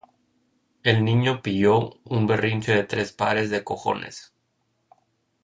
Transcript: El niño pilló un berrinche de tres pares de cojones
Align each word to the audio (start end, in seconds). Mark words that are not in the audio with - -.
El 0.81 1.05
niño 1.05 1.43
pilló 1.43 1.91
un 2.05 2.25
berrinche 2.25 2.73
de 2.73 2.83
tres 2.85 3.11
pares 3.13 3.51
de 3.51 3.63
cojones 3.63 4.33